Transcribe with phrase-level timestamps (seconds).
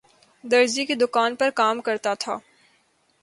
[0.43, 2.35] درزی کی دکان پرکام کرتا تھا